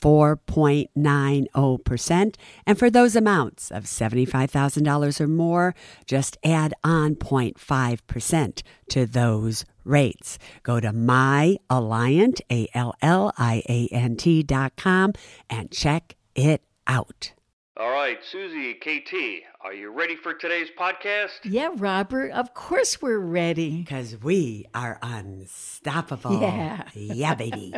[0.00, 2.34] 4.90%.
[2.66, 5.74] And for those amounts of $75,000 or more,
[6.06, 10.38] just add on 0.5% to those rates.
[10.62, 15.14] Go to myalliant, A-L-L-I-A-N-T dot com
[15.48, 17.32] and check it out.
[17.78, 21.40] All right, Suze, KT, are you ready for today's podcast?
[21.44, 23.82] Yeah, Robert, of course we're ready.
[23.82, 26.40] Because we are unstoppable.
[26.40, 26.84] Yeah.
[26.94, 27.74] Yeah, baby.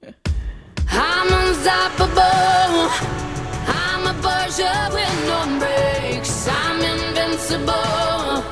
[0.92, 2.90] I'm unstoppable.
[3.66, 6.48] I'm a Porsche with no brakes.
[6.48, 8.44] I'm invincible.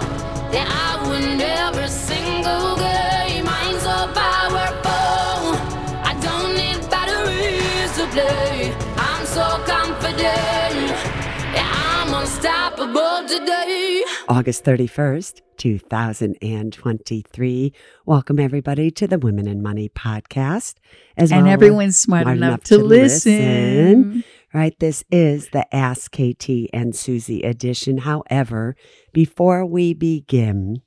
[0.52, 3.46] Yeah, I win every single game.
[3.46, 5.56] I'm so powerful.
[6.10, 8.74] I don't need batteries to play.
[8.96, 10.67] I'm so confident.
[14.28, 17.72] August 31st, 2023.
[18.04, 20.74] Welcome, everybody, to the Women and Money podcast.
[21.16, 24.24] As and well everyone's smart, enough, to, listen.
[24.52, 27.98] Right, this is the Ask KT and Suze edition.
[27.98, 28.74] However,
[29.12, 30.82] before we begin,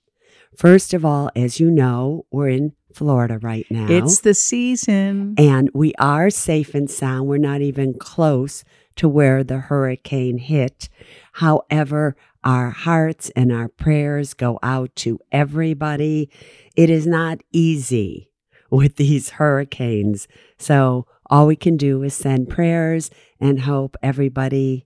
[0.55, 3.87] first of all, as you know, we're in Florida right now.
[3.89, 5.35] It's the season.
[5.37, 7.29] and we are safe and sound.
[7.29, 8.65] We're not even close
[9.01, 10.87] to where the hurricane hit.
[11.33, 16.29] However, our hearts and our prayers go out to everybody.
[16.75, 18.29] It is not easy
[18.69, 20.27] with these hurricanes.
[20.59, 24.85] So all we can do is send prayers and hope everybody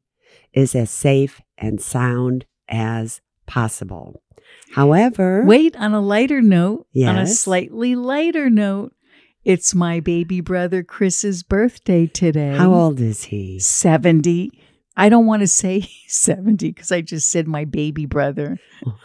[0.54, 4.22] is as safe and sound as possible.
[4.76, 7.10] However, Wait, on a lighter note, yes.
[7.10, 8.95] on a slightly lighter note,
[9.46, 12.58] it's my baby brother Chris's birthday today.
[12.58, 13.60] how old is he?
[13.60, 14.52] 70.
[14.98, 18.60] I don't want to say he's 70 because I just said my baby brother.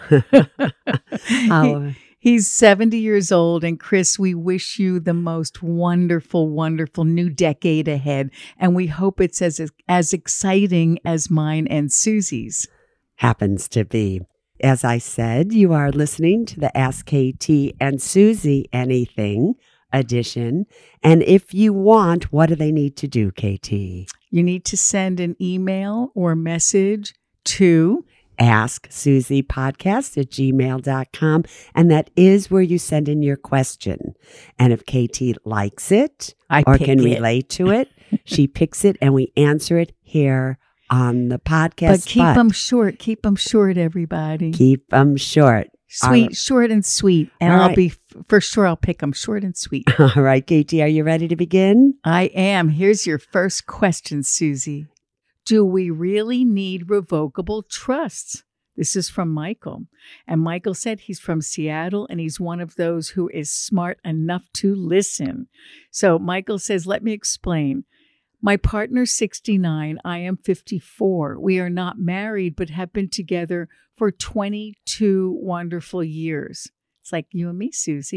[2.23, 3.65] He's 70 years old.
[3.65, 8.29] And Chris, we wish you the most wonderful, wonderful new decade ahead.
[8.59, 12.69] And we hope it's as, as exciting as mine and Suze's.
[13.17, 14.21] happens to be.
[14.63, 19.55] As I said, you are listening to the Ask KT and Suze Anything
[19.93, 20.67] edition.
[21.03, 23.73] And if you want, what do they need to do, KT?
[24.31, 27.15] You need to send an email or message
[27.45, 28.05] to
[28.39, 31.45] Ask Suze Podcast at gmail.com.
[31.75, 34.15] And that is where you send in your question.
[34.59, 37.05] And if KT likes it I or can it.
[37.05, 37.91] relate to it,
[38.25, 40.59] she picks it and we answer it here
[40.91, 41.89] on the podcast.
[41.89, 42.99] But keep them short.
[42.99, 44.53] Keep them short, everybody.
[44.53, 45.69] keep them short.
[45.93, 47.31] Sweet, short, and sweet.
[47.41, 47.77] And I'll right.
[47.77, 47.93] be,
[48.29, 49.89] for sure, I'll pick them short and sweet.
[49.99, 51.95] All right, KT, are you ready to begin?
[52.05, 52.69] I am.
[52.69, 54.87] Here's your first question, Suze.
[55.45, 58.45] Do we really need revocable trusts?
[58.77, 59.87] This is from Michael.
[60.29, 64.45] And Michael said he's from Seattle and he's one of those who is smart enough
[64.55, 65.49] to listen.
[65.91, 67.85] So Michael says, Let me explain.
[68.41, 69.99] My partner's 69.
[70.05, 71.39] I am 54.
[71.41, 73.69] We are not married, but have been together
[74.01, 76.69] for 22 wonderful years.
[77.03, 78.15] It's like you and me, Suze.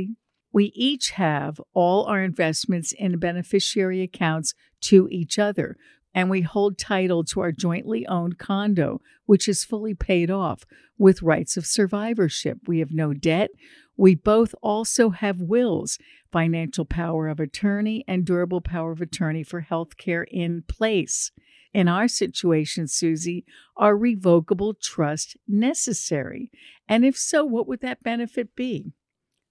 [0.54, 5.76] We each have all our investments in beneficiary accounts to each other,
[6.16, 10.64] and we hold title to our jointly owned condo, which is fully paid off
[10.98, 12.60] with rights of survivorship.
[12.66, 13.50] We have no debt.
[13.98, 15.98] We both also have wills,
[16.34, 21.32] financial power of attorney, and durable power of attorney for health care in place.
[21.74, 23.44] In our situation, Suze,
[23.78, 26.52] are revocable trust necessary?
[26.90, 28.94] And if so, what would that benefit be?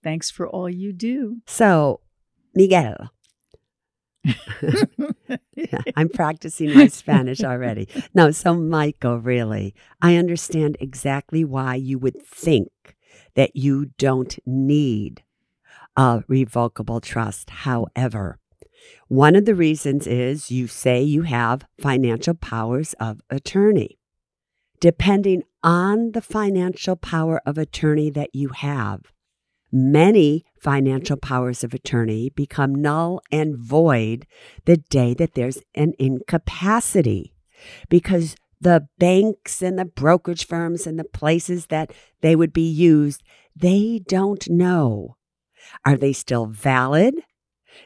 [0.02, 1.38] Thanks for all you do.
[1.46, 2.00] So,
[2.54, 3.12] Miguel.
[5.96, 7.88] I'm practicing my Spanish already.
[8.14, 12.70] No, so Michael, really, I understand exactly why you would think
[13.34, 15.22] that you don't need
[15.96, 17.50] a revocable trust.
[17.50, 18.38] However,
[19.08, 23.98] one of the reasons is you say you have financial powers of attorney.
[24.80, 29.12] Depending on the financial power of attorney that you have,
[29.70, 34.26] many financial powers of attorney become null and void
[34.64, 37.32] the day that there's an incapacity
[37.88, 43.22] because the banks and the brokerage firms and the places that they would be used,
[43.56, 45.16] they don't know.
[45.84, 47.14] Are they still valid?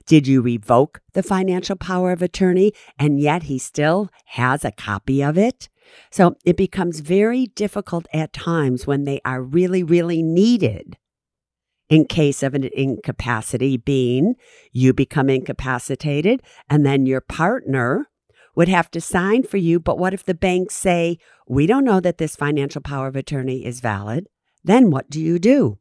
[0.06, 5.22] Did you revoke the financial power of attorney and yet he still has a copy
[5.22, 5.68] of it?
[6.10, 10.96] So it becomes very difficult at times when they are really, really needed
[11.88, 14.34] in case of an incapacity being
[14.72, 18.08] you become incapacitated and then your partner
[18.56, 19.78] would have to sign for you.
[19.78, 23.64] But what if the banks say, we don't know that this financial power of attorney
[23.64, 24.26] is valid?
[24.64, 25.78] Then what do you do?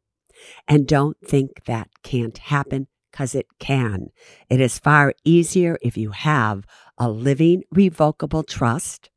[0.68, 4.08] And don't think that can't happen because it can.
[4.50, 6.66] It is far easier if you have
[6.98, 9.10] a living revocable trust.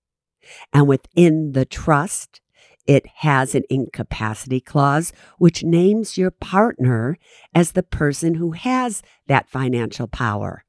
[0.74, 2.42] And within the trust,
[2.88, 7.18] it has an incapacity clause, which names your partner
[7.54, 10.64] as the person who has that financial power.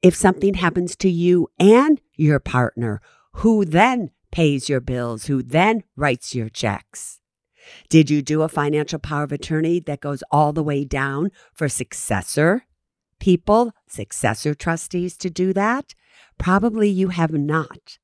[0.00, 3.02] If something happens to you and your partner,
[3.32, 7.20] who then pays your bills, who then writes your checks?
[7.88, 11.68] Did you do a financial power of attorney that goes all the way down for
[11.68, 12.64] successor
[13.20, 15.94] people, successor trustees to do that?
[16.38, 17.98] Probably you have not.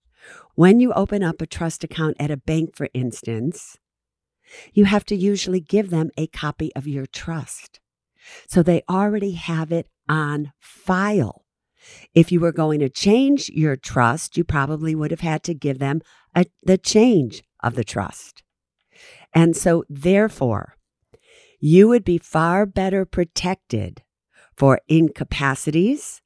[0.55, 3.77] When you open up a trust account at a bank, for instance,
[4.73, 7.81] you have to usually give them a copy of your trust.
[8.49, 11.45] So they already have it on file.
[12.15, 15.79] If you were going to change your trust, you probably would have had to give
[15.79, 16.01] them
[16.35, 18.44] a, the change of the trust.
[19.35, 20.77] And so, therefore,
[21.59, 24.03] you would be far better protected
[24.57, 26.23] for incapacities.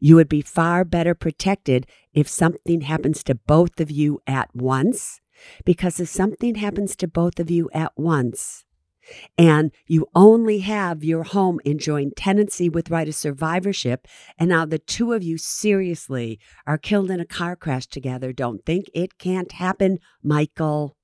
[0.00, 5.20] You would be far better protected if something happens to both of you at once.
[5.64, 8.64] Because if something happens to both of you at once,
[9.36, 14.06] and you only have your home in joint tenancy with right of survivorship,
[14.38, 18.64] and now the two of you seriously are killed in a car crash together, don't
[18.64, 20.96] think it can't happen, Michael.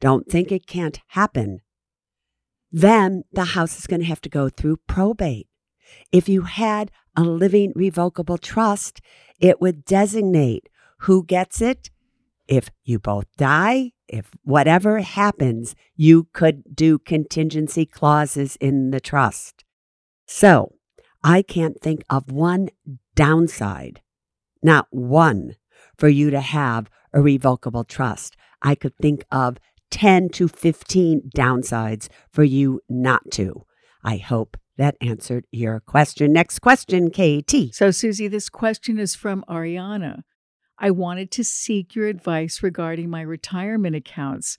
[0.00, 1.60] Don't think it can't happen.
[2.70, 5.48] Then the house is going to have to go through probate.
[6.12, 9.00] If you had a living revocable trust,
[9.40, 10.68] it would designate
[11.00, 11.90] who gets it.
[12.46, 19.64] If you both die, if whatever happens, you could do contingency clauses in the trust.
[20.26, 20.74] So
[21.22, 22.68] I can't think of one
[23.14, 24.00] downside,
[24.62, 25.56] not one,
[25.96, 28.36] for you to have a revocable trust.
[28.62, 29.58] I could think of
[29.90, 33.64] 10 to 15 downsides for you not to.
[34.04, 36.32] I hope that answered your question.
[36.32, 37.74] Next question, KT.
[37.74, 40.22] So, Suze, this question is from Ariana.
[40.78, 44.56] I wanted to seek your advice regarding my retirement accounts.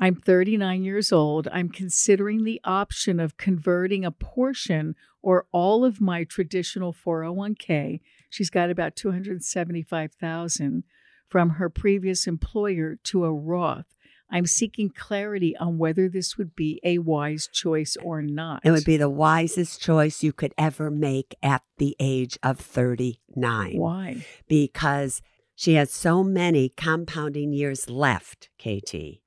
[0.00, 1.48] I'm 39 years old.
[1.52, 8.00] I'm considering the option of converting a portion or all of my traditional 401k.
[8.30, 10.84] She's got about 275,000
[11.28, 13.94] from her previous employer to a Roth.
[14.30, 18.60] I'm seeking clarity on whether this would be a wise choice or not.
[18.62, 23.78] It would be the wisest choice you could ever make at the age of 39.
[23.78, 24.26] Why?
[24.46, 25.22] Because
[25.54, 29.20] she has so many compounding years left, KT,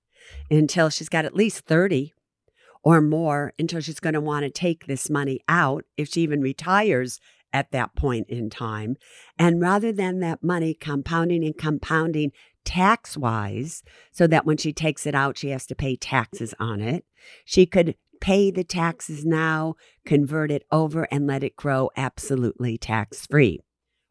[0.52, 2.14] until she's got at least 30
[2.84, 6.42] or more until she's going to want to take this money out if she even
[6.42, 7.20] retires
[7.54, 8.96] at that point in time.
[9.38, 12.32] And rather than that money compounding and compounding
[12.64, 16.82] tax wise, so that when she takes it out, she has to pay taxes on
[16.82, 17.06] it,
[17.46, 19.76] she could pay the taxes now,
[20.06, 23.60] convert it over, and let it grow absolutely tax free.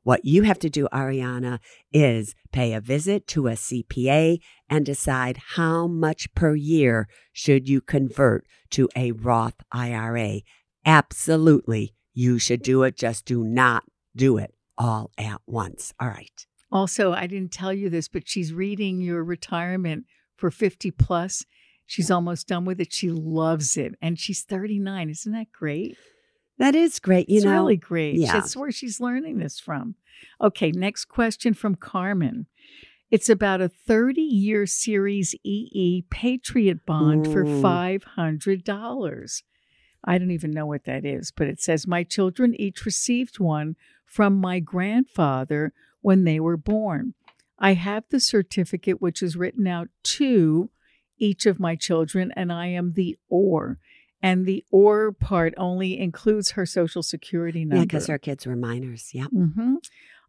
[0.03, 1.61] What you have to do, Ariana,
[1.93, 7.81] is pay a visit to a CPA and decide how much per year should you
[7.81, 10.41] convert to a Roth IRA.
[10.87, 12.99] Absolutely you should do it.
[12.99, 13.84] Just do not
[14.15, 15.94] do it all at once.
[15.98, 16.46] All right.
[16.70, 20.05] Also, I didn't tell you this, but she's reading your retirement
[20.36, 21.46] for 50 plus.
[21.86, 22.93] She's almost done with it.
[22.93, 23.94] She loves it.
[24.03, 25.08] And she's 39.
[25.08, 25.96] Isn't that great?
[26.58, 27.31] That is great.
[27.31, 28.17] You it's know, really great.
[28.17, 28.34] yeah.
[28.34, 29.94] That's where she's learning this from.
[30.43, 32.46] Okay, next question from Carmen.
[33.10, 39.43] It's about a 30 year Series EE Patriot bond for $500.
[40.05, 43.77] I don't even know what that is, but it says my children each received one
[44.05, 47.15] from my grandfather when they were born.
[47.59, 50.71] I have the certificate, which is written out to
[51.19, 53.79] each of my children, and I am the or.
[54.23, 57.77] And the or part only includes her social security number.
[57.77, 59.11] yeah, because her kids were minors.
[59.13, 59.29] Yep.
[59.31, 59.75] hmm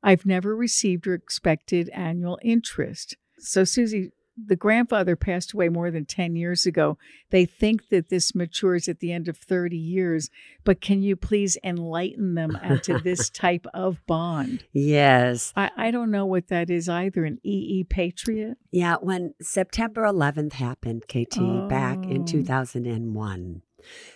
[0.04, 3.16] I've never received or expected annual interest.
[3.38, 4.10] So, Suze,
[4.46, 6.98] the grandfather passed away more than 10 years ago.
[7.30, 10.30] They think that this matures at the end of 30 years,
[10.64, 14.66] but can you please enlighten them as to this type of bond?
[14.74, 15.54] Yes.
[15.56, 18.58] I, I don't know what that is either, an EE Patriot.
[18.72, 18.98] Yeah.
[19.02, 22.26] When September 11th happened, KT, back in Oh.
[22.26, 23.62] 2001,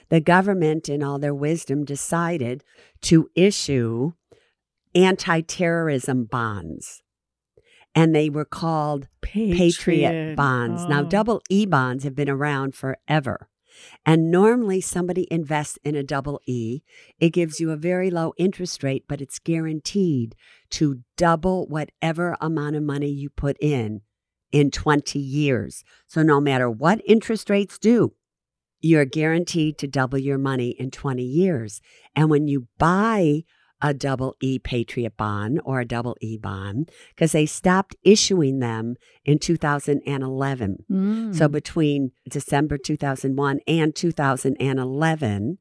[0.10, 2.64] the government, in all their wisdom, decided
[3.02, 4.14] to issue
[4.94, 7.02] anti terrorism bonds.
[7.96, 10.86] And they were called Patriot bonds.
[10.86, 11.06] Now, Oh.
[11.08, 13.48] double E bonds have been around forever.
[14.06, 16.82] And normally somebody invests in a double E.
[17.20, 20.36] It gives you a very low interest rate, but it's guaranteed
[20.72, 24.02] to double whatever amount of money you put in
[24.52, 25.84] in 20 years.
[26.08, 28.14] So no matter what interest rates do,
[28.80, 31.82] you're guaranteed to double your money in 20 years.
[32.16, 33.44] And when you buy
[33.86, 38.96] a double E Patriot bond or a double E bond, because they stopped issuing them
[39.24, 40.86] in 2011.
[40.92, 41.36] Mm.
[41.36, 45.60] So between December 2001 and 2011,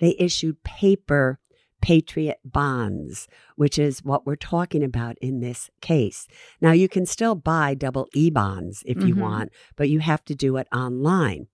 [0.00, 1.38] they issued paper
[1.80, 3.26] Patriot bonds,
[3.56, 6.28] which is what we're talking about in this case.
[6.60, 9.20] Now, you can still buy double E bonds if you Mhm.
[9.20, 11.46] want, but you have to do it online.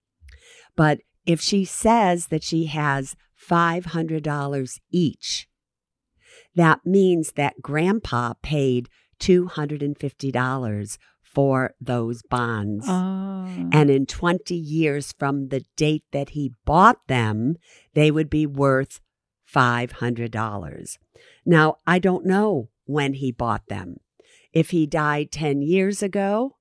[0.76, 5.48] But if she says that she has $500 each,
[6.58, 8.88] that means that grandpa paid
[9.20, 12.84] $250 for those bonds.
[12.88, 13.68] Oh.
[13.72, 17.56] And in 20 years from the date that he bought them,
[17.94, 19.00] they would be worth
[19.52, 20.98] $500.
[21.46, 23.98] Now, I don't know when he bought them.
[24.52, 26.56] If he died 10 years ago,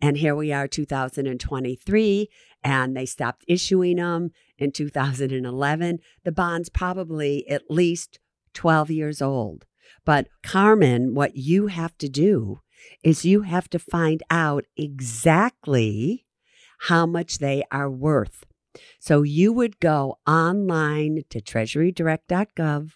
[0.00, 2.28] and here we are, 2023,
[2.64, 8.18] and they stopped issuing them in 2011, the bond's probably at least
[8.54, 9.64] 12 years old.
[10.04, 12.60] But Carmen, what you have to do
[13.02, 16.26] is you have to find out exactly
[16.82, 18.44] how much they are worth.
[19.00, 22.92] So you would go online to treasurydirect.gov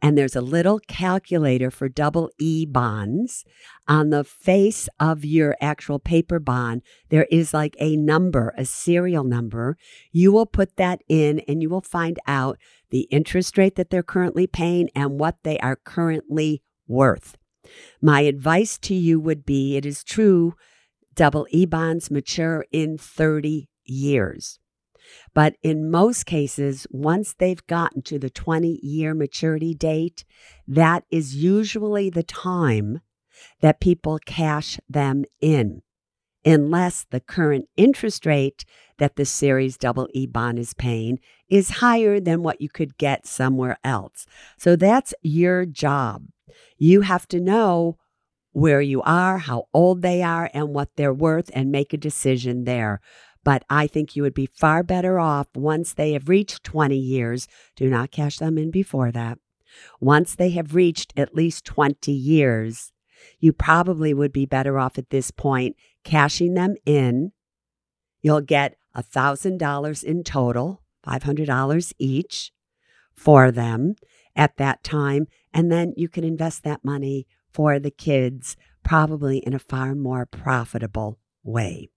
[0.00, 3.44] and there's a little calculator for double E bonds.
[3.88, 9.24] On the face of your actual paper bond, there is like a number, a serial
[9.24, 9.76] number.
[10.10, 12.58] You will put that in and you will find out
[12.90, 17.36] the interest rate that they're currently paying and what they are currently worth.
[18.00, 20.54] My advice to you would be it is true,
[21.14, 24.58] double E bonds mature in 30 years.
[25.34, 30.24] But in most cases, once they've gotten to the 20 year maturity date,
[30.66, 33.00] that is usually the time
[33.60, 35.82] that people cash them in,
[36.44, 38.64] unless the current interest rate
[38.98, 41.18] that the Series Double E bond is paying
[41.48, 44.26] is higher than what you could get somewhere else.
[44.58, 46.26] So that's your job.
[46.78, 47.96] You have to know
[48.52, 52.64] where you are, how old they are, and what they're worth, and make a decision
[52.64, 53.00] there.
[53.44, 57.48] But I think you would be far better off once they have reached 20 years.
[57.76, 59.38] Do not cash them in before that.
[60.00, 62.92] Once they have reached at least 20 years,
[63.38, 67.32] you probably would be better off at this point cashing them in.
[68.20, 72.52] You'll get $1,000 in total, $500 each
[73.14, 73.94] for them
[74.36, 75.26] at that time.
[75.52, 80.26] And then you can invest that money for the kids, probably in a far more
[80.26, 81.91] profitable way.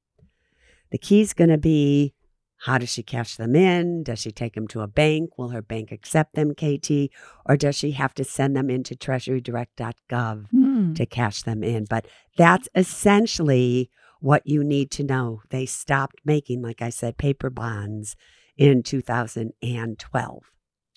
[0.96, 2.14] The key's going to be
[2.60, 4.02] how does she cash them in?
[4.04, 5.38] Does she take them to a bank?
[5.38, 7.10] Will her bank accept them, KT?
[7.46, 10.94] Or does she have to send them into treasurydirect.gov Hmm.
[10.94, 11.84] to cash them in?
[11.90, 13.90] But that's essentially
[14.22, 15.42] what you need to know.
[15.50, 18.16] They stopped making, like I said, paper bonds
[18.56, 20.44] in 2012.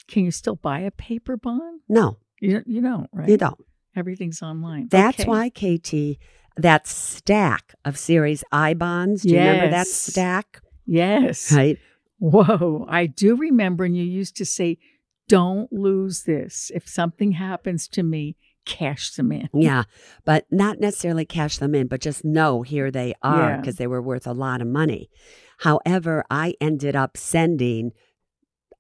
[0.07, 1.81] Can you still buy a paper bond?
[1.89, 3.29] No, You, you don't, right?
[3.29, 3.59] you don't.
[3.97, 4.87] Everything's online.
[4.93, 5.29] That's Okay.
[5.29, 6.19] why, KT,
[6.59, 10.61] that stack of Series I bonds, do you remember that stack?
[10.87, 11.53] Yes.
[11.53, 11.79] Right?
[12.19, 12.87] Whoa.
[12.89, 14.79] I do remember, and you used to say,
[15.29, 16.71] don't lose this.
[16.75, 19.49] If something happens to me, cash them in.
[19.55, 19.85] Yeah,
[20.25, 23.57] but not necessarily cash them in, but just know here they are Yeah.
[23.59, 25.09] because they were worth a lot of money.
[25.61, 27.93] However, I ended up sending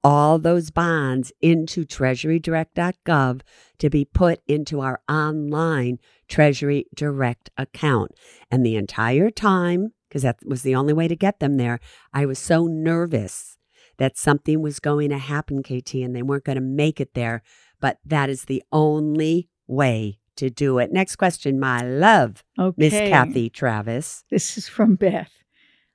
[0.04, 3.40] all those bonds into treasurydirect.gov
[3.78, 8.12] to be put into our online Treasury Direct account.
[8.50, 11.80] And the entire time, because that was the only way to get them there,
[12.12, 13.56] I was so nervous
[13.99, 17.42] that something was going to happen, KT, and they weren't going to make it there.
[17.80, 20.92] But that is the only way to do it.
[20.92, 22.75] Next question, my love, Okay.
[22.76, 24.25] Miss Kathy Travis.
[24.30, 25.32] This is from Beth.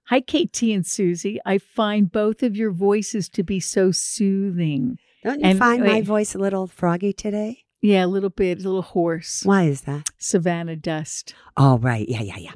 [0.08, 1.25] Hi, KT and Suze.
[1.46, 4.98] I find both of your voices to be so soothing.
[5.24, 6.06] Don't you And find my wait.
[6.06, 7.60] voice a little froggy today?
[7.84, 9.42] Yeah, a little bit, a little hoarse.
[9.44, 10.10] Why is that?
[10.18, 11.36] Sahara dust.
[11.58, 12.08] Oh, right.
[12.08, 12.54] Yeah, yeah, yeah.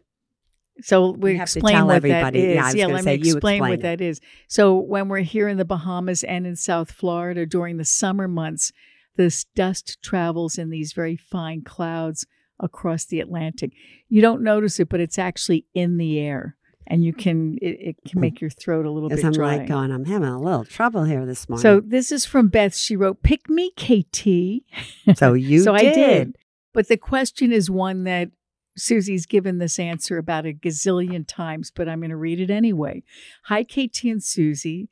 [0.80, 2.40] So we have to explain tell what everybody.
[2.40, 2.56] that is.
[2.56, 3.82] Yeah, I was gonna let say, me explain explain what it.
[3.82, 4.22] that is.
[4.48, 8.72] So when we're here in the Bahamas and in South Florida during the summer months,
[9.18, 12.26] this dust travels in these very fine clouds
[12.58, 13.74] across the Atlantic.
[14.08, 16.56] You don't notice it, but it's actually in the air,
[16.88, 19.24] and you can it, it can make your throat a little bit.
[19.24, 19.58] I'm dry.
[19.58, 21.62] like going, I'm having a little trouble here this morning.
[21.62, 22.76] so this is from Beth.
[22.76, 25.88] She wrote, "Pick me, KT." so you so did.
[25.88, 26.36] I did.
[26.74, 28.30] But the question is one that
[28.78, 33.04] Suze's given this answer about a gazillion times, but I'm going to read it anyway.
[33.46, 34.88] Hi, KT and Suze.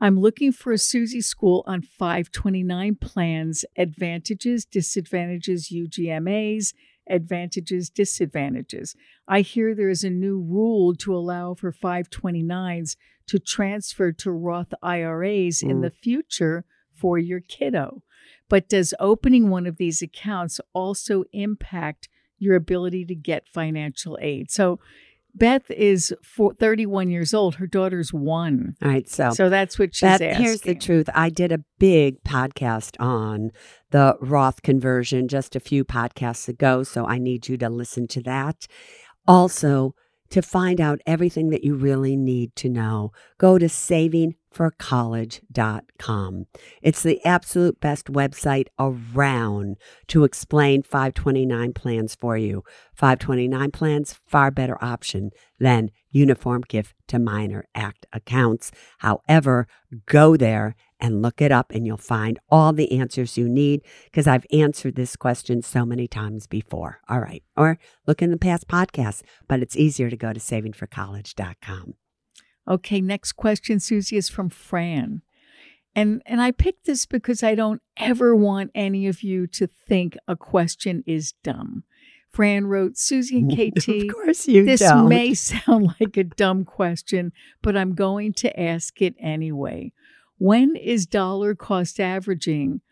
[0.00, 6.74] I'm looking for a Suze school on 529 plans, advantages, disadvantages, UGMAs,
[7.08, 8.94] advantages, disadvantages.
[9.28, 12.96] I hear there is a new rule to allow for 529s
[13.26, 15.82] to transfer to Roth IRAs in Mm.
[15.82, 18.02] the future for your kiddo.
[18.48, 22.08] But does opening one of these accounts also impact
[22.38, 24.50] your ability to get financial aid?
[24.50, 24.78] So
[25.36, 27.56] Beth is four, 31 years old.
[27.56, 28.74] Her daughter's one.
[28.82, 29.08] All right.
[29.08, 30.42] So, So that's what she's that, asking.
[30.44, 31.08] here's the truth.
[31.14, 33.50] I did a big podcast on
[33.90, 36.82] the Roth conversion just a few podcasts ago.
[36.82, 38.66] So I need you to listen to that.
[39.28, 39.94] Also,
[40.30, 43.68] to find out everything that you really need to know, go to
[44.56, 46.46] savingforcollege.com.
[46.82, 49.76] It's the absolute best website around
[50.08, 52.64] to explain 529 plans for you.
[52.94, 58.70] 529 plans, far better option than Uniform Gift to Minor Act accounts.
[58.98, 59.66] However,
[60.06, 64.26] go there and look it up and you'll find all the answers you need because
[64.26, 67.00] I've answered this question so many times before.
[67.08, 67.42] All right.
[67.54, 71.94] Or look in the past podcasts, but it's easier to go to savingforcollege.com.
[72.68, 75.22] Okay, next question, Suze, is from Fran.
[75.94, 80.16] And and I picked this because I don't ever want any of you to think
[80.28, 81.84] a question is dumb.
[82.28, 83.88] Fran wrote, Suze and KT.
[83.88, 85.08] of course you this don't.
[85.08, 87.32] may sound like a dumb question,
[87.62, 89.92] but I'm going to ask it anyway.
[90.36, 92.82] When is dollar cost averaging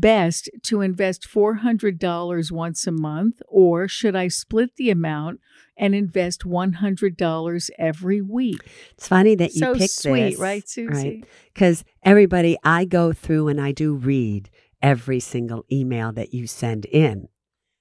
[0.00, 5.40] best to invest $400 once a month, or should I split the amount
[5.76, 8.60] and invest $100 every week?
[8.92, 10.88] It's funny that you so picked sweet, this, right, Suze?
[10.90, 11.24] Right.
[11.52, 14.50] Because everybody, I go through and I do read
[14.82, 17.28] every single email that you send in.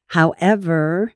[0.08, 1.14] However,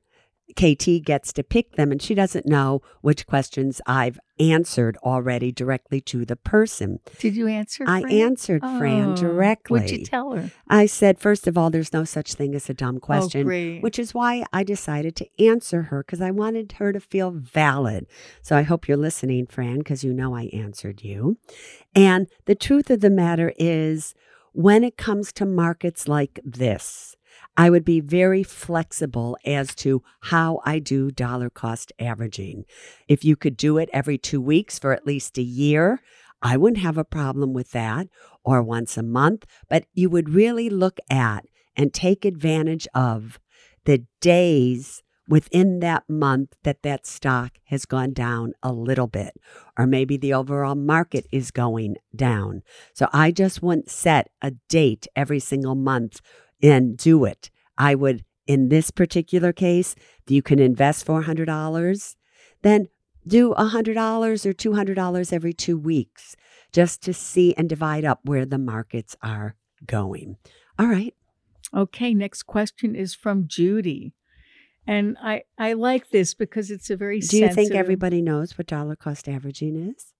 [0.56, 6.00] KT gets to pick them and she doesn't know which questions I've answered already directly
[6.00, 6.98] to the person.
[7.18, 7.84] Did you answer?
[7.86, 8.12] I Fran?
[8.14, 9.80] answered Fran Oh, directly.
[9.80, 10.50] What'd you tell her?
[10.68, 13.50] I said, first of all, there's no such thing as a dumb oh, question.
[13.50, 13.80] Oh.
[13.80, 18.06] Which is why I decided to answer her because I wanted her to feel valid.
[18.42, 21.36] So I hope you're listening, Fran, because you know I answered you.
[21.94, 24.14] And the truth of the matter is,
[24.52, 27.16] when it comes to markets like this,
[27.56, 32.64] I would be very flexible as to how I do dollar cost averaging.
[33.08, 36.00] If you could do it every two weeks for at least a year,
[36.42, 38.08] I wouldn't have a problem with that,
[38.44, 41.44] or once a month, but you would really look at
[41.76, 43.38] and take advantage of
[43.84, 49.34] the days within that month that that stock has gone down a little bit,
[49.78, 52.62] or maybe the overall market is going down.
[52.94, 56.20] So I just wouldn't set a date every single month
[56.62, 57.50] and do it.
[57.78, 59.94] I would, in this particular case,
[60.24, 62.16] if you can invest $400,
[62.62, 62.88] then
[63.26, 66.36] do $100 or $200 every two weeks
[66.72, 70.36] just to see and divide up where the markets are going.
[70.78, 71.14] All right.
[71.74, 74.14] Okay, next question is from Judy.
[74.86, 78.66] And I, I like this because it's a very Do you think everybody knows what
[78.66, 80.12] dollar cost averaging is?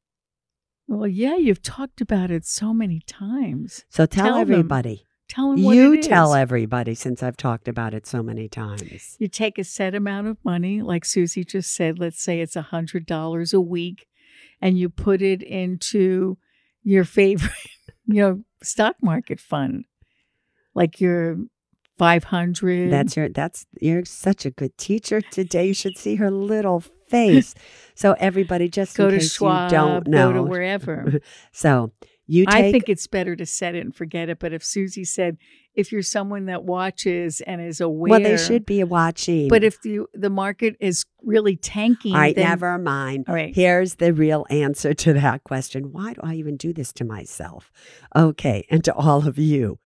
[0.86, 3.84] Well, yeah, you've talked about it so many times.
[3.88, 4.68] So tell, Tell them.
[5.30, 6.38] Tell them what You tell is.
[6.38, 9.16] everybody since I've talked about it so many times.
[9.20, 12.66] You take a set amount of money, like Suze just said, let's say it's a
[12.72, 14.08] $100 a week,
[14.60, 16.36] and you put it into
[16.82, 17.52] your favorite,
[18.06, 19.84] you know, stock market fund,
[20.74, 21.36] like your
[21.96, 22.90] 500.
[22.90, 25.66] That's your that's you're such a good teacher today.
[25.68, 27.54] You should see her little face.
[28.00, 30.30] So everybody just go to Schwab, you don't know.
[30.30, 31.20] go to wherever.
[31.52, 31.92] So
[32.30, 34.38] you take I think it's better to set it and forget it.
[34.38, 35.36] But if Suze said,
[35.74, 39.48] if you're someone that watches and is aware, well, they should be watching.
[39.48, 43.24] But if the the market is really tanking, all right, then, never mind.
[43.28, 43.52] All right.
[43.52, 45.90] Here's the real answer to that question.
[45.90, 47.72] Why do I even do this to myself?
[48.14, 49.80] Okay, and to all of you.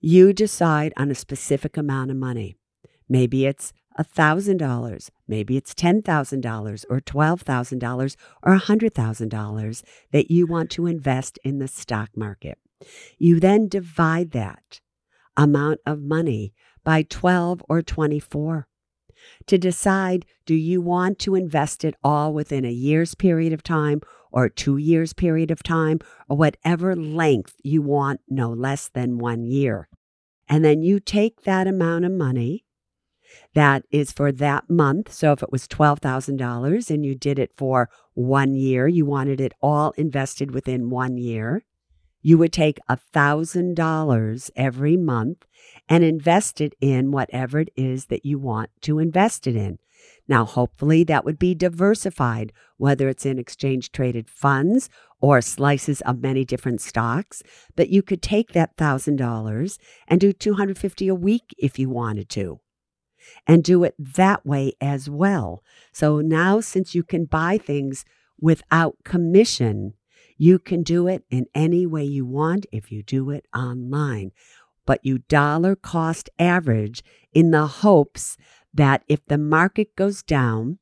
[0.00, 2.56] You decide on a specific amount of money.
[3.06, 11.38] Maybe it's $1,000, maybe it's $10,000 or $12,000 or $100,000 that you want to invest
[11.44, 12.58] in the stock market.
[13.18, 14.80] You then divide that
[15.36, 16.52] amount of money
[16.84, 18.66] by 12 or 24
[19.46, 24.00] to decide do you want to invest it all within a year's period of time
[24.32, 29.44] or two years period of time or whatever length you want no less than one
[29.44, 29.88] year
[30.48, 32.64] and then you take that amount of money
[33.54, 37.88] that is for that month so if it was $12,000 and you did it for
[38.14, 41.62] one year you wanted it all invested within one year
[42.22, 45.44] you would take $1,000 every month
[45.88, 49.78] and invest it in whatever it is that you want to invest it in.
[50.28, 54.88] Now, hopefully, that would be diversified, whether it's in exchange traded funds
[55.20, 57.42] or slices of many different stocks.
[57.76, 62.60] But you could take that $1,000 and do 250 a week if you wanted to
[63.46, 65.62] and do it that way as well.
[65.92, 68.04] So now, since you can buy things
[68.40, 69.94] without commission,
[70.36, 74.32] you can do it in any way you want if you do it online.
[74.84, 78.36] But you dollar cost average in the hopes
[78.74, 80.78] that if the market goes down,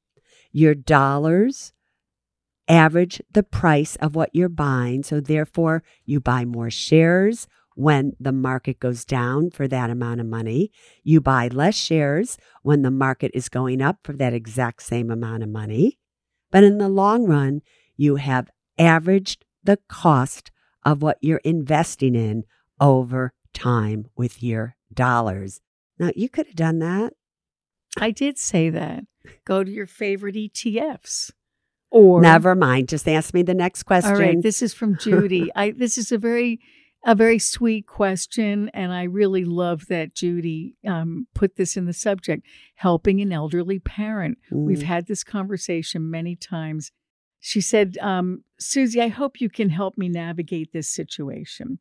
[0.53, 1.73] your dollars
[2.69, 5.03] average the price of what you're buying.
[5.03, 7.47] So therefore, you buy more shares
[7.81, 10.71] when the market goes down for that amount of money.
[11.03, 15.43] You buy less shares when the market is going up for that exact same amount
[15.43, 15.99] of money.
[16.51, 17.63] But in the long run,
[17.97, 20.51] you have averaged the cost
[20.85, 22.45] of what you're investing in
[22.81, 25.61] over time with your dollars.
[25.99, 27.15] Now, you could have done that.
[27.99, 29.05] I did say that.
[29.47, 31.31] Go to your favorite ETFs.
[31.91, 32.89] Or Never mind.
[32.89, 34.13] Just ask me the next question.
[34.13, 35.51] All right, this is from Judy.
[35.57, 36.61] I this is a very
[37.05, 41.93] a very sweet question, and I really love that Judy um, put this in the
[41.93, 44.39] subject: helping an elderly parent.
[44.51, 44.83] We've Mm.
[44.83, 46.93] had this conversation many times.
[47.39, 51.79] She said, um, "Suze, I hope you can help me navigate this situation."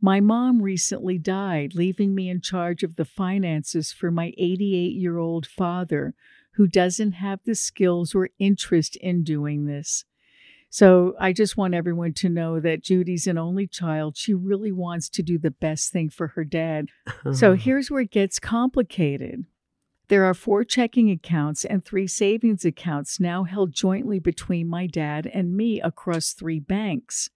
[0.00, 5.16] My mom recently died, leaving me in charge of the finances for my 88 year
[5.16, 6.14] old father,
[6.54, 10.04] who doesn't have the skills or interest in doing this.
[10.76, 14.14] So I just want everyone to know that Judy's an only child.
[14.14, 16.88] She really wants to do the best thing for her dad.
[17.32, 19.46] So here's where it gets complicated.
[20.08, 25.30] There are four checking accounts and three savings accounts now held jointly between my dad
[25.32, 27.30] and me across three banks.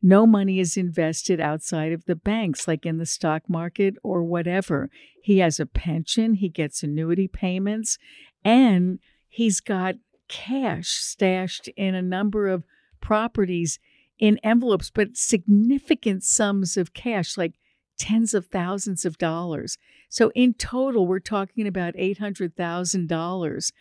[0.00, 4.88] No money is invested outside of the banks, like in the stock market or whatever.
[5.22, 7.98] He has a pension, he gets annuity payments,
[8.42, 8.98] and
[9.28, 9.96] he's got
[10.28, 12.64] cash stashed in a number of
[13.00, 13.78] properties
[14.18, 17.54] in envelopes, but significant sums of cash, like
[17.98, 19.78] tens of thousands of dollars.
[20.08, 23.72] So in total, we're talking about $800,000.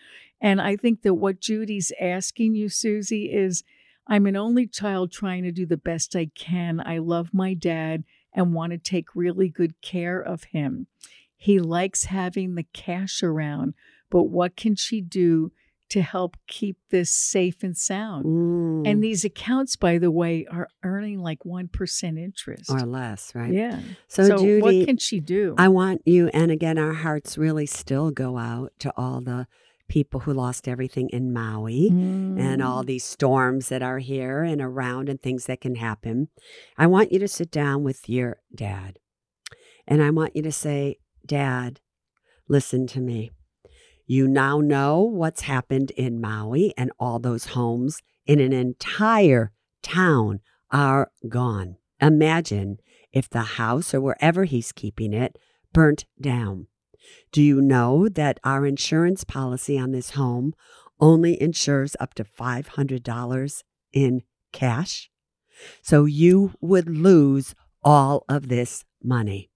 [0.41, 3.63] And I think that what Judy's asking you, Suze, is
[4.07, 6.81] I'm an only child trying to do the best I can.
[6.85, 8.03] I love my dad
[8.33, 10.87] and want to take really good care of him.
[11.35, 13.73] He likes having the cash around,
[14.09, 15.51] but what can she do
[15.89, 18.25] to help keep this safe and sound?
[18.25, 18.87] Mm.
[18.89, 22.69] And these accounts, by the way, are earning like 1% interest.
[22.69, 23.53] or less, right?
[23.53, 23.79] Yeah.
[24.07, 25.55] So, So, Judy, what can she do?
[25.57, 29.47] I want you, and again, our hearts really still go out to all the
[29.87, 32.87] people who lost everything in Maui and all Mm.
[32.87, 36.27] these storms that are here and around and things that can happen.
[36.77, 38.99] I want you to sit down with your dad
[39.87, 41.79] and I want you to say, Dad,
[42.49, 43.31] listen to me.
[44.09, 49.51] You now know what's happened in Maui, and all those homes in an entire
[49.83, 50.39] town
[50.71, 51.75] are gone.
[51.99, 52.77] Imagine
[53.11, 55.37] if the house or wherever he's keeping it
[55.73, 56.67] burnt down.
[57.33, 60.53] Do you know that our insurance policy on this home
[61.01, 64.21] only insures up to $500 in
[64.53, 65.09] cash?
[65.81, 69.49] So you would lose all of this money.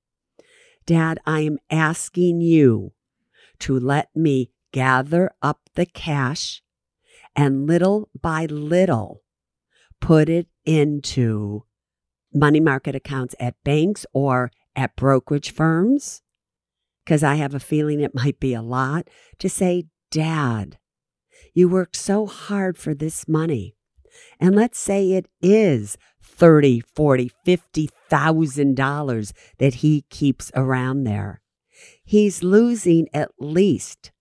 [0.86, 2.92] Dad, I am asking you
[3.62, 6.62] to let me gather up the cash
[7.36, 9.22] and little by little
[10.00, 11.64] put it into
[12.34, 16.22] money market accounts at banks or at brokerage firms.
[17.06, 19.08] Because I have a feeling it might be a lot
[19.40, 20.78] to say, Dad,
[21.54, 23.76] you worked so hard for this money.
[24.40, 31.41] And let's say it is thirty, forty, fifty thousand dollars that he keeps around there.
[32.12, 34.12] He's losing at least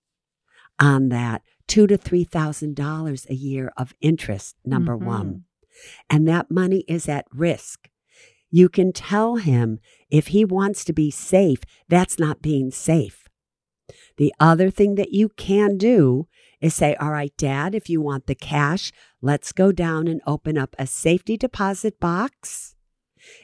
[0.78, 5.04] on that two to three thousand dollars a year of interest, number Mhm.
[5.04, 5.44] one.
[6.08, 7.90] And that money is at risk.
[8.48, 13.28] You can tell him if he wants to be safe, that's not being safe.
[14.18, 16.28] The other thing that you can do
[16.60, 20.56] is say, All right, dad, if you want the cash, let's go down and open
[20.56, 22.76] up a safety deposit box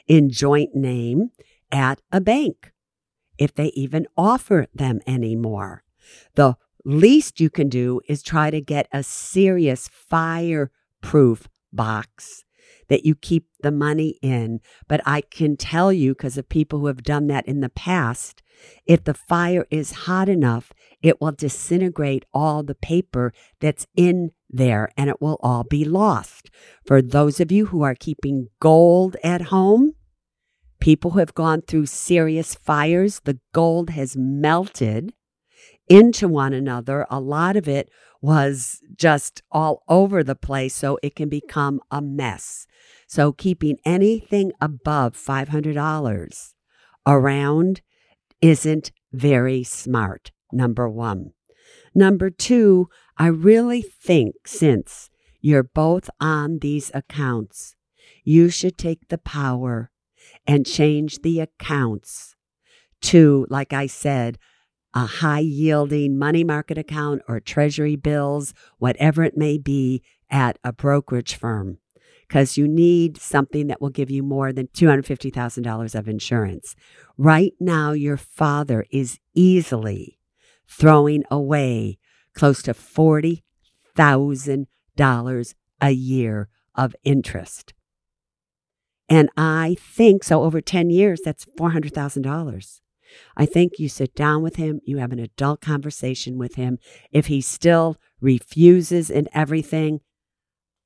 [0.07, 1.31] in joint name
[1.69, 2.71] at a bank,
[3.37, 5.83] if they even offer them anymore.
[6.35, 12.43] The least you can do is try to get a serious fireproof box
[12.87, 14.61] that you keep the money in.
[14.87, 18.41] But I can tell you, because of people who have done that in the past,
[18.85, 20.71] if the fire is hot enough,
[21.01, 26.49] it will disintegrate all the paper that's in there and it will all be lost.
[26.85, 29.93] For those of you who are keeping gold at home,
[30.79, 35.13] people who have gone through serious fires, the gold has melted
[35.87, 37.05] into one another.
[37.09, 37.89] A lot of it
[38.21, 42.67] was just all over the place, so it can become a mess.
[43.07, 46.53] So keeping anything above $500
[47.05, 47.81] around
[48.41, 51.31] isn't very smart, number one.
[51.95, 55.09] Number two, I really think since
[55.41, 57.75] you're both on these accounts,
[58.23, 59.89] you should take the power
[60.47, 62.35] and change the accounts
[63.01, 64.37] to, like I said,
[64.93, 70.73] a high yielding money market account or treasury bills, whatever it may be, at a
[70.73, 71.77] brokerage firm.
[72.27, 76.75] Because you need something that will give you more than $250,000 of insurance.
[77.17, 80.19] Right now, your father is easily
[80.67, 81.97] throwing away
[82.33, 87.73] close to $40,000 a year of interest.
[89.09, 92.81] And I think so over 10 years, that's $400,000.
[93.37, 96.77] I think you sit down with him, you have an adult conversation with him.
[97.11, 100.01] If he still refuses and everything,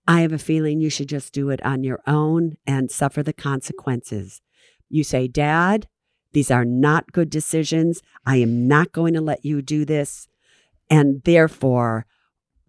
[0.07, 3.33] I have a feeling you should just do it on your own and suffer the
[3.33, 4.41] consequences.
[4.89, 5.87] You say, Dad,
[6.33, 8.01] these are not good decisions.
[8.25, 10.27] I am not going to let you do this.
[10.89, 12.05] And therefore,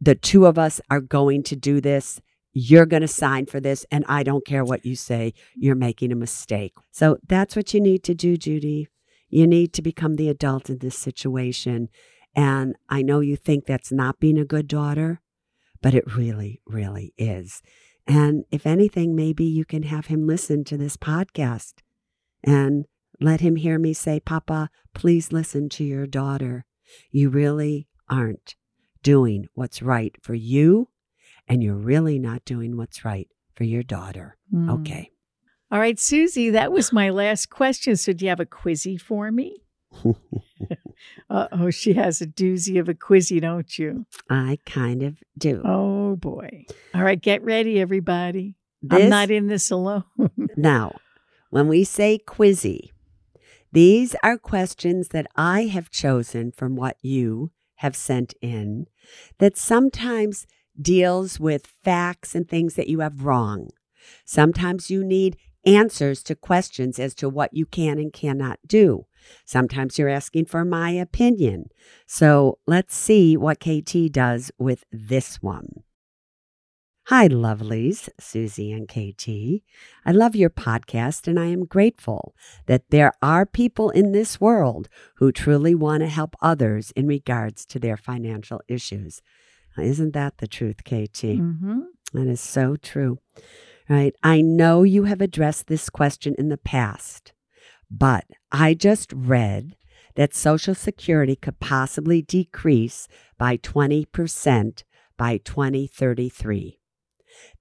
[0.00, 2.20] the two of us are going to do this.
[2.52, 3.86] You're going to sign for this.
[3.90, 5.34] And I don't care what you say.
[5.54, 6.74] You're making a mistake.
[6.90, 8.88] So that's what you need to do, Judy.
[9.28, 11.88] You need to become the adult in this situation.
[12.34, 15.20] And I know you think that's not being a good daughter,
[15.80, 17.62] but it really, really is.
[18.06, 21.74] And if anything, maybe you can have him listen to this podcast
[22.42, 22.86] and
[23.20, 26.64] let him hear me say, Papa, please listen to your daughter.
[27.10, 28.56] You really aren't
[29.02, 30.88] doing what's right for you,
[31.48, 34.36] and you're really not doing what's right for your daughter.
[34.52, 34.80] Mm.
[34.80, 35.10] Okay.
[35.70, 37.96] All right, Suze, that was my last question.
[37.96, 39.62] So, do you have a quizzy for me?
[41.30, 44.06] uh oh, she has a doozy of a quizzy, don't you?
[44.30, 45.62] I kind of do.
[45.64, 46.64] Oh boy.
[46.94, 48.56] All right, get ready, everybody.
[48.82, 50.04] This- I'm not in this alone.
[50.56, 50.96] Now,
[51.50, 52.90] when we say quizzy,
[53.72, 58.86] these are questions that I have chosen from what you have sent in
[59.38, 60.46] that sometimes
[60.80, 63.70] deals with facts and things that you have wrong.
[64.24, 69.06] Sometimes you need answers to questions as to what you can and cannot do.
[69.44, 71.66] Sometimes you're asking for my opinion.
[72.06, 75.84] So let's see what KT does with this one.
[77.06, 79.64] Hi, lovelies, Suze and KT.
[80.06, 82.34] I love your podcast and I am grateful
[82.66, 87.66] that there are people in this world who truly want to help others in regards
[87.66, 89.20] to their financial issues.
[89.78, 91.20] Isn't that the truth, KT?
[91.22, 91.80] hmm
[92.12, 93.18] That is so true.
[93.88, 94.14] Right.
[94.22, 97.32] I know you have addressed this question in the past,
[97.90, 99.76] but I just read
[100.14, 103.08] that Social Security could possibly decrease
[103.38, 104.84] by 20%
[105.18, 106.78] by 2033.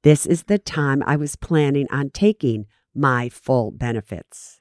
[0.04, 4.60] This is the time I was planning on taking my full benefits.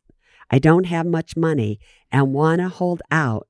[0.50, 1.78] I don't have much money
[2.10, 3.48] and want to hold out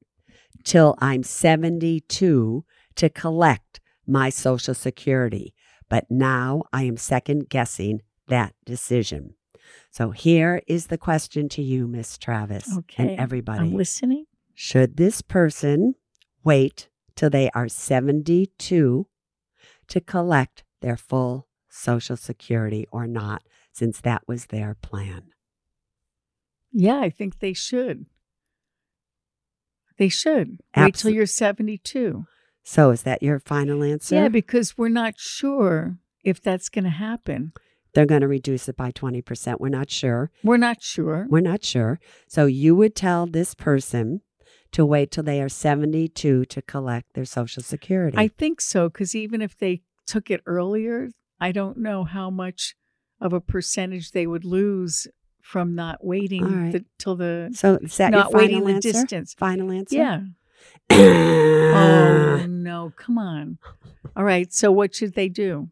[0.65, 2.65] till I'm 72
[2.97, 3.80] to collect
[4.11, 5.55] my Social Security
[5.89, 9.35] but now I am second guessing that decision.
[9.91, 13.09] So here is the question to you, Miss Travis, Okay.
[13.15, 13.59] and everybody.
[13.59, 14.27] I'm listening.
[14.55, 15.97] Should this person
[16.45, 19.07] wait till they are 72
[19.89, 23.43] to collect their full Social Security or not,
[23.73, 25.33] since that was their plan?
[26.71, 28.07] Yeah, I think they should.
[29.99, 30.61] They should.
[30.77, 32.25] Wait till you're 72.
[32.63, 34.15] So is that your final answer?
[34.15, 37.53] Yeah, because we're not sure if that's going to happen.
[37.95, 39.59] They're going to reduce it by 20%.
[39.59, 40.31] We're not sure.
[40.45, 41.27] We're not sure.
[41.29, 41.99] We're not sure.
[42.29, 44.21] So you would tell this person
[44.73, 48.17] to wait till they are 72 to collect their Social Security.
[48.17, 51.09] I think so, because even if they took it earlier,
[51.41, 52.77] I don't know how much
[53.21, 55.09] of a percentage they would lose
[55.43, 56.73] from not waiting right.
[56.73, 58.93] the, till the so is that not your waiting final the answer?
[58.93, 59.35] distance.
[59.35, 59.97] Final answer?
[59.97, 60.21] Yeah.
[60.91, 62.93] Oh no!
[62.97, 63.59] Come on.
[64.17, 64.53] All right.
[64.53, 65.71] So what should they do?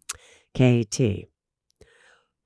[0.55, 1.29] KT.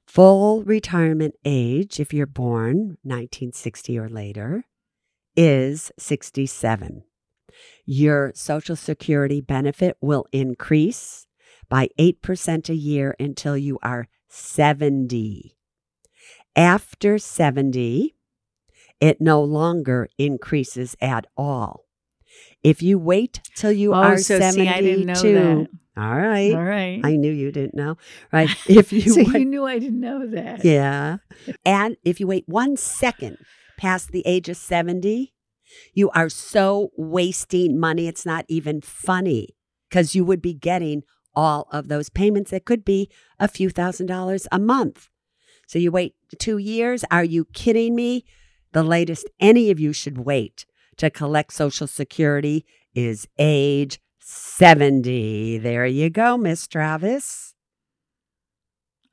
[0.06, 4.64] Full retirement age, if you're born 1960 or later,
[5.36, 7.04] is 67.
[7.86, 11.26] Your Social Security benefit will increase
[11.68, 15.56] by 8% a year until you are 70.
[16.54, 18.14] After 70,
[19.00, 21.81] it no longer increases at all.
[22.62, 25.68] If you wait till you oh, are so 72, see, I didn't know that.
[25.96, 26.54] all right.
[26.54, 27.00] All right.
[27.04, 27.96] I knew you didn't know,
[28.32, 28.50] right?
[28.68, 30.64] If you so wait, you knew I didn't know that.
[30.64, 31.18] yeah,
[31.64, 33.38] and if you wait one second
[33.78, 35.34] past the age of seventy,
[35.94, 38.06] You are so wasting money.
[38.06, 39.48] It's not even funny
[39.88, 41.02] because you would be getting
[41.34, 42.52] all of those payments.
[42.52, 45.08] It could be a few thousand dollars a month.
[45.66, 47.04] So you wait two years.
[47.10, 48.24] Are you kidding me?
[48.72, 50.64] The latest any of you should wait
[50.96, 55.58] to collect Social Security is age 70.
[55.58, 57.51] There you go, Miss Travis.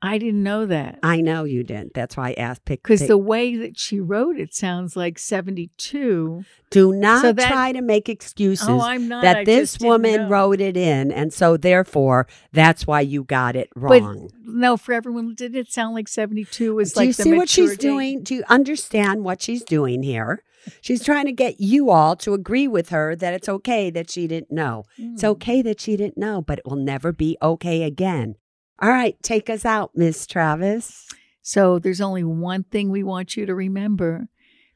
[0.02, 0.98] I didn't know that.
[1.02, 1.92] I know you didn't.
[1.92, 6.44] That's why I asked pick Because the way that she wrote it sounds like 72.
[6.70, 9.22] do not so that- try to make excuses Oh, I'm not.
[9.22, 13.68] that I this woman wrote it in and so therefore that's why you got it
[13.76, 14.30] But wrong.
[14.44, 17.48] no, for everyone, did it sound like 72 was Do like you the see what
[17.48, 18.22] she's doing?
[18.22, 20.42] Do you understand what she's doing here?
[20.82, 24.26] She's trying to get you all to agree with her that it's okay that she
[24.26, 24.84] didn't know.
[24.98, 25.28] It's Hmm.
[25.28, 28.34] okay that she didn't know, but it will never be okay again.
[28.82, 31.06] All right, take us out, Miss Travis.
[31.42, 34.28] So there's only one thing we want you to remember.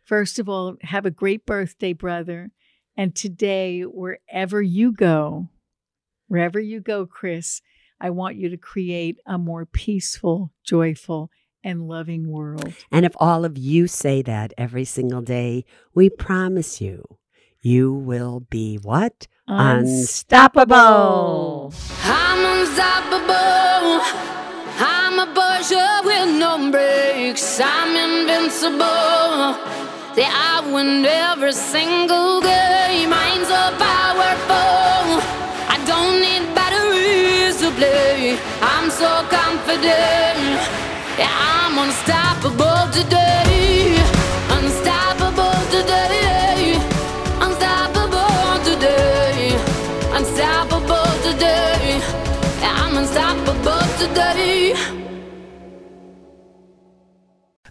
[0.03, 2.51] First of all, have a great birthday, brother.
[2.97, 5.49] And today, wherever you go,
[6.29, 7.63] wherever you go, Chris,
[7.99, 11.31] I want you to create a more peaceful, joyful,
[11.63, 12.75] and loving world.
[12.93, 15.65] And if all of you say that every single day,
[15.95, 17.03] we promise you,
[17.63, 19.27] you will be what?
[19.47, 20.73] Unstoppable.
[22.03, 24.01] I'm unstoppable.
[24.81, 25.27] I'm a
[26.03, 26.57] with no.
[27.61, 29.61] I'm invincible.
[30.33, 33.13] I win every single game.
[33.77, 35.21] Powerful.
[35.69, 38.39] I don't need batteries to play.
[38.63, 40.59] I'm so confident.
[41.19, 43.44] Yeah, I'm unstoppable today.